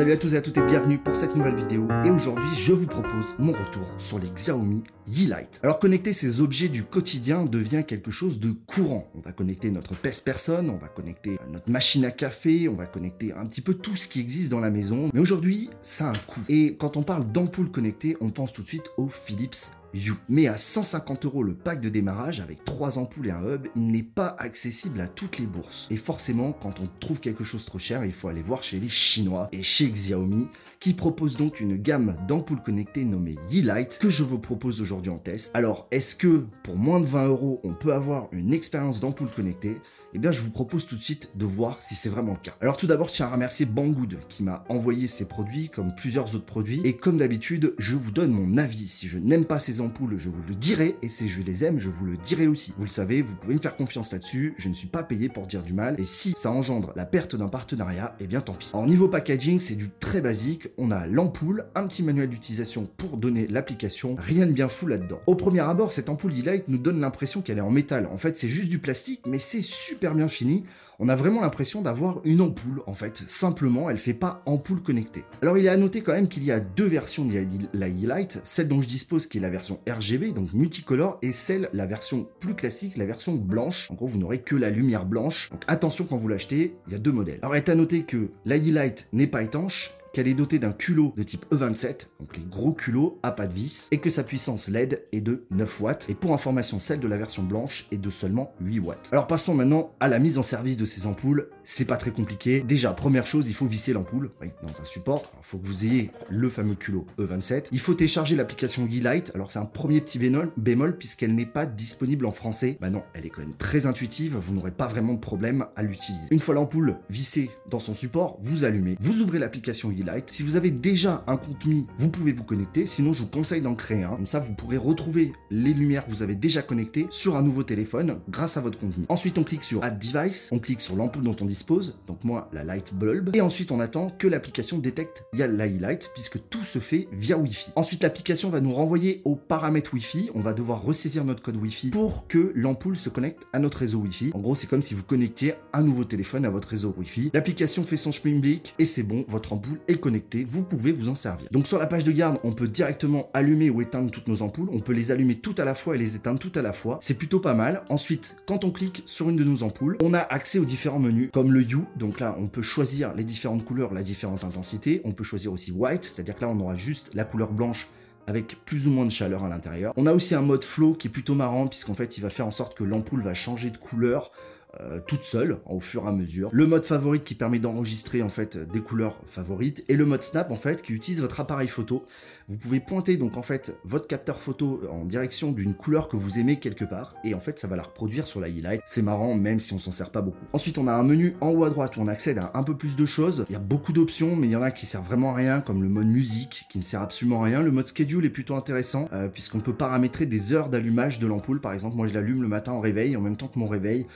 [0.00, 2.72] Salut à tous et à toutes et bienvenue pour cette nouvelle vidéo et aujourd'hui je
[2.72, 5.60] vous propose mon retour sur les Xiaomi Yeelight.
[5.62, 9.10] Alors connecter ces objets du quotidien devient quelque chose de courant.
[9.14, 13.34] On va connecter notre pèse-personne, on va connecter notre machine à café, on va connecter
[13.34, 15.10] un petit peu tout ce qui existe dans la maison.
[15.12, 16.40] Mais aujourd'hui ça a un coût.
[16.48, 20.14] Et quand on parle d'ampoule connectée, on pense tout de suite au Philips You.
[20.28, 23.90] Mais à 150 euros le pack de démarrage avec 3 ampoules et un hub, il
[23.90, 25.88] n'est pas accessible à toutes les bourses.
[25.90, 28.88] Et forcément, quand on trouve quelque chose trop cher, il faut aller voir chez les
[28.88, 34.22] Chinois et chez Xiaomi, qui propose donc une gamme d'ampoules connectées nommée Yeelight que je
[34.22, 35.50] vous propose aujourd'hui en test.
[35.54, 39.76] Alors, est-ce que pour moins de 20 euros, on peut avoir une expérience d'ampoule connectée
[40.14, 42.54] eh bien je vous propose tout de suite de voir si c'est vraiment le cas.
[42.60, 46.34] Alors tout d'abord, je tiens à remercier Banggood qui m'a envoyé ces produits comme plusieurs
[46.34, 48.88] autres produits et comme d'habitude, je vous donne mon avis.
[48.88, 51.78] Si je n'aime pas ces ampoules, je vous le dirai et si je les aime,
[51.78, 52.74] je vous le dirai aussi.
[52.76, 55.46] Vous le savez, vous pouvez me faire confiance là-dessus, je ne suis pas payé pour
[55.46, 58.70] dire du mal et si ça engendre la perte d'un partenariat, eh bien tant pis.
[58.72, 63.16] En niveau packaging, c'est du très basique, on a l'ampoule, un petit manuel d'utilisation pour
[63.16, 65.20] donner l'application, rien de bien fou là-dedans.
[65.26, 68.06] Au premier abord, cette ampoule e-light nous donne l'impression qu'elle est en métal.
[68.06, 70.64] En fait, c'est juste du plastique, mais c'est super bien fini,
[70.98, 73.22] on a vraiment l'impression d'avoir une ampoule en fait.
[73.26, 75.24] Simplement, elle fait pas ampoule connectée.
[75.42, 77.34] Alors il est à noter quand même qu'il y a deux versions de
[77.72, 81.68] la e-light, celle dont je dispose qui est la version RGB, donc multicolore, et celle,
[81.72, 83.90] la version plus classique, la version blanche.
[83.90, 85.50] En gros, vous n'aurez que la lumière blanche.
[85.50, 87.38] Donc attention quand vous l'achetez, il y a deux modèles.
[87.42, 91.12] Alors est à noter que la e-light n'est pas étanche, qu'elle est dotée d'un culot
[91.16, 94.68] de type E27, donc les gros culots à pas de vis, et que sa puissance
[94.68, 98.10] LED est de 9 watts, et pour information, celle de la version blanche est de
[98.10, 99.08] seulement 8 watts.
[99.12, 102.62] Alors passons maintenant à la mise en service de ces ampoules, c'est pas très compliqué.
[102.62, 104.30] Déjà, première chose, il faut visser l'ampoule,
[104.62, 107.66] dans un support, il faut que vous ayez le fameux culot E27.
[107.72, 109.30] Il faut télécharger l'application Light.
[109.34, 112.76] alors c'est un premier petit bémol, bémol puisqu'elle n'est pas disponible en français.
[112.80, 115.82] Bah non, elle est quand même très intuitive, vous n'aurez pas vraiment de problème à
[115.82, 116.26] l'utiliser.
[116.30, 119.90] Une fois l'ampoule vissée dans son support, vous allumez, vous ouvrez l'application
[120.26, 122.86] si vous avez déjà un compte Mi, vous pouvez vous connecter.
[122.86, 124.10] Sinon, je vous conseille d'en créer un.
[124.16, 127.62] Comme ça, vous pourrez retrouver les lumières que vous avez déjà connectées sur un nouveau
[127.62, 129.06] téléphone grâce à votre compte Mi.
[129.08, 130.50] Ensuite, on clique sur Add Device.
[130.52, 131.98] On clique sur l'ampoule dont on dispose.
[132.06, 133.30] Donc moi, la Light Bulb.
[133.34, 136.78] Et ensuite, on attend que l'application détecte il y a la light puisque tout se
[136.78, 137.72] fait via Wi-Fi.
[137.76, 140.30] Ensuite, l'application va nous renvoyer aux paramètres Wi-Fi.
[140.34, 143.98] On va devoir ressaisir notre code Wi-Fi pour que l'ampoule se connecte à notre réseau
[143.98, 144.30] Wi-Fi.
[144.34, 147.30] En gros, c'est comme si vous connectiez un nouveau téléphone à votre réseau Wi-Fi.
[147.34, 151.14] L'application fait son schmimblick et c'est bon, votre ampoule est connectée vous pouvez vous en
[151.14, 151.48] servir.
[151.50, 154.68] Donc sur la page de garde, on peut directement allumer ou éteindre toutes nos ampoules.
[154.72, 156.98] On peut les allumer tout à la fois et les éteindre tout à la fois.
[157.02, 157.82] C'est plutôt pas mal.
[157.88, 161.30] Ensuite, quand on clique sur une de nos ampoules, on a accès aux différents menus
[161.32, 161.84] comme le Hue.
[161.96, 165.02] Donc là, on peut choisir les différentes couleurs, la différente intensité.
[165.04, 167.88] On peut choisir aussi White, c'est-à-dire que là, on aura juste la couleur blanche
[168.26, 169.92] avec plus ou moins de chaleur à l'intérieur.
[169.96, 172.46] On a aussi un mode flow qui est plutôt marrant puisqu'en fait il va faire
[172.46, 174.30] en sorte que l'ampoule va changer de couleur
[174.78, 176.48] euh, toute seule au fur et à mesure.
[176.52, 180.52] Le mode favorite qui permet d'enregistrer en fait des couleurs favorites et le mode snap
[180.52, 182.04] en fait qui utilise votre appareil photo.
[182.48, 186.38] Vous pouvez pointer donc en fait votre capteur photo en direction d'une couleur que vous
[186.38, 188.80] aimez quelque part et en fait ça va la reproduire sur la e-light.
[188.86, 190.44] C'est marrant même si on s'en sert pas beaucoup.
[190.52, 192.76] Ensuite on a un menu en haut à droite où on accède à un peu
[192.76, 193.46] plus de choses.
[193.48, 195.60] Il y a beaucoup d'options mais il y en a qui servent vraiment à rien
[195.60, 197.60] comme le mode musique qui ne sert absolument à rien.
[197.60, 201.60] Le mode schedule est plutôt intéressant euh, puisqu'on peut paramétrer des heures d'allumage de l'ampoule
[201.60, 201.96] par exemple.
[201.96, 204.06] Moi je l'allume le matin au réveil en même temps que mon réveil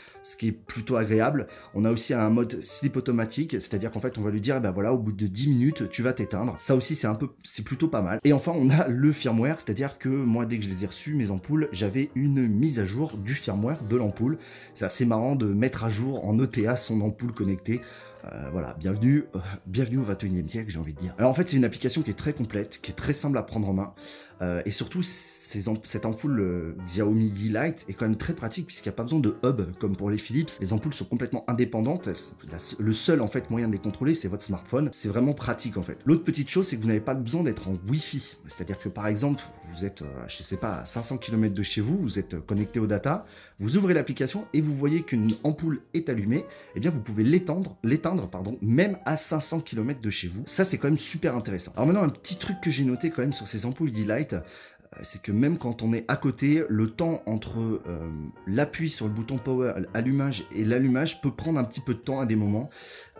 [0.52, 1.46] plutôt agréable.
[1.74, 4.72] On a aussi un mode sleep automatique, c'est-à-dire qu'en fait on va lui dire, ben
[4.72, 6.56] voilà, au bout de 10 minutes, tu vas t'éteindre.
[6.58, 8.18] Ça aussi c'est un peu, c'est plutôt pas mal.
[8.24, 11.14] Et enfin on a le firmware, c'est-à-dire que moi dès que je les ai reçus,
[11.14, 14.38] mes ampoules, j'avais une mise à jour du firmware de l'ampoule.
[14.74, 17.80] C'est assez marrant de mettre à jour en ETA son ampoule connectée.
[18.32, 21.14] Euh, voilà, bienvenue, euh, bienvenue au 21e siècle, j'ai envie de dire.
[21.18, 23.42] Alors en fait, c'est une application qui est très complète, qui est très simple à
[23.42, 23.92] prendre en main,
[24.44, 28.96] euh, et surtout, cette ampoule Xiaomi V-Lite est quand même très pratique puisqu'il n'y a
[28.96, 30.50] pas besoin de hub comme pour les Philips.
[30.60, 32.08] Les ampoules sont complètement indépendantes.
[32.78, 34.88] Le seul en fait moyen de les contrôler, c'est votre smartphone.
[34.92, 35.98] C'est vraiment pratique en fait.
[36.06, 38.36] L'autre petite chose, c'est que vous n'avez pas besoin d'être en Wi-Fi.
[38.48, 39.42] C'est-à-dire que par exemple,
[39.74, 42.86] vous êtes, je sais pas, à 500 km de chez vous, vous êtes connecté au
[42.86, 43.24] data,
[43.60, 46.44] vous ouvrez l'application et vous voyez qu'une ampoule est allumée,
[46.74, 50.42] eh bien vous pouvez l'étendre, l'éteindre pardon, même à 500 km de chez vous.
[50.46, 51.72] Ça c'est quand même super intéressant.
[51.76, 55.00] Alors maintenant un petit truc que j'ai noté quand même sur ces ampoules D-Light, euh,
[55.02, 58.10] c'est que même quand on est à côté, le temps entre euh,
[58.46, 62.20] l'appui sur le bouton power, allumage et l'allumage peut prendre un petit peu de temps
[62.20, 62.70] à des moments,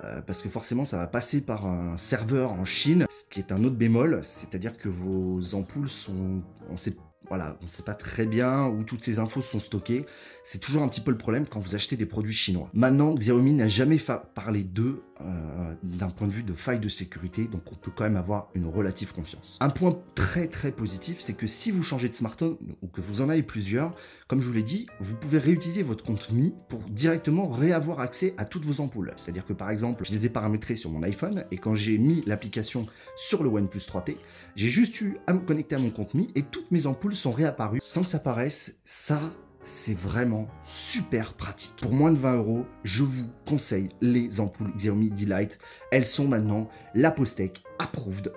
[0.05, 3.53] euh, parce que forcément ça va passer par un serveur en Chine, ce qui est
[3.53, 6.97] un autre bémol, c'est-à-dire que vos ampoules sont, on sait
[7.29, 10.07] voilà, on ne sait pas très bien où toutes ces infos sont stockées.
[10.43, 12.69] C'est toujours un petit peu le problème quand vous achetez des produits chinois.
[12.75, 13.99] Maintenant, Xiaomi n'a jamais
[14.35, 18.05] parlé d'eux euh, d'un point de vue de faille de sécurité, donc on peut quand
[18.05, 19.59] même avoir une relative confiance.
[19.61, 23.21] Un point très très positif, c'est que si vous changez de smartphone ou que vous
[23.21, 23.95] en avez plusieurs,
[24.27, 28.35] comme je vous l'ai dit, vous pouvez réutiliser votre compte Mi pour directement réavoir accès
[28.39, 29.13] à toutes vos ampoules.
[29.17, 32.23] C'est-à-dire que par exemple, je les ai paramétrées sur mon iPhone et quand j'ai mis
[32.27, 32.87] l'application
[33.17, 34.17] sur le OnePlus 3T,
[34.57, 37.33] j'ai juste eu à me connecter à mon compte Mi et toutes mes ampoules sont
[37.33, 38.79] réapparues sans que ça paraisse.
[38.85, 39.21] Ça,
[39.65, 41.77] c'est vraiment super pratique.
[41.81, 45.59] Pour moins de 20 euros, je vous conseille les ampoules Xiaomi D-Lite.
[45.91, 48.33] Elles sont maintenant la Postec approved.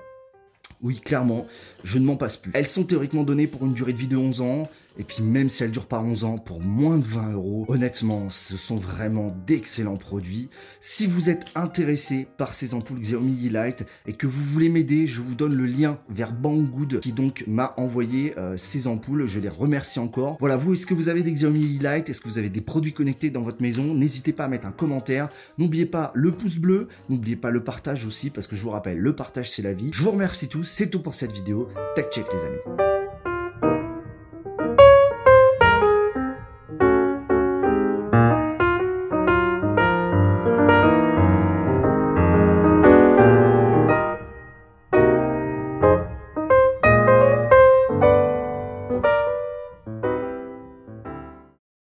[0.82, 1.46] Oui, clairement,
[1.84, 2.52] je ne m'en passe plus.
[2.54, 4.70] Elles sont théoriquement données pour une durée de vie de 11 ans.
[5.00, 8.30] Et puis même si elles durent pas 11 ans, pour moins de 20 euros, honnêtement,
[8.30, 10.50] ce sont vraiment d'excellents produits.
[10.80, 15.22] Si vous êtes intéressé par ces ampoules Xiaomi E-Light et que vous voulez m'aider, je
[15.22, 19.28] vous donne le lien vers Banggood qui donc m'a envoyé euh, ces ampoules.
[19.28, 20.38] Je les remercie encore.
[20.40, 22.94] Voilà, vous, est-ce que vous avez des Xiaomi E-Light Est-ce que vous avez des produits
[22.94, 23.94] connectés dans votre maison?
[23.94, 25.30] N'hésitez pas à mettre un commentaire.
[25.58, 26.88] N'oubliez pas le pouce bleu.
[27.10, 29.92] N'oubliez pas le partage aussi parce que je vous rappelle, le partage c'est la vie.
[29.94, 30.64] Je vous remercie tous.
[30.64, 31.70] C'est tout pour cette vidéo.
[31.96, 32.97] Tech check les amis.